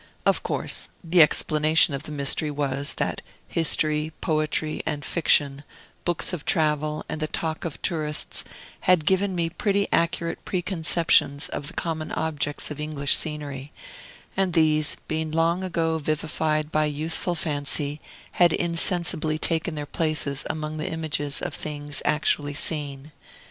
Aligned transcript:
Of 0.25 0.41
course, 0.41 0.89
the 1.03 1.21
explanation 1.21 1.93
of 1.93 2.01
the 2.01 2.11
mystery 2.11 2.49
was, 2.49 2.93
that 2.95 3.21
history, 3.47 4.11
poetry, 4.19 4.81
and 4.83 5.05
fiction, 5.05 5.63
books 6.05 6.33
of 6.33 6.43
travel, 6.43 7.05
and 7.07 7.21
the 7.21 7.27
talk 7.27 7.65
of 7.65 7.79
tourists, 7.83 8.43
had 8.89 9.05
given 9.05 9.35
me 9.35 9.47
pretty 9.47 9.87
accurate 9.93 10.43
preconceptions 10.43 11.49
of 11.49 11.67
the 11.67 11.73
common 11.75 12.11
objects 12.13 12.71
of 12.71 12.79
English 12.81 13.15
scenery, 13.15 13.71
and 14.35 14.53
these, 14.53 14.97
being 15.07 15.29
long 15.29 15.63
ago 15.63 15.99
vivified 15.99 16.71
by 16.71 16.85
a 16.85 16.89
youthful 16.89 17.35
fancy, 17.35 18.01
had 18.31 18.51
insensibly 18.53 19.37
taken 19.37 19.75
their 19.75 19.85
places 19.85 20.45
among 20.49 20.77
the 20.77 20.89
images 20.89 21.43
of 21.43 21.53
things 21.53 22.01
actually 22.05 22.55
seen. 22.55 23.11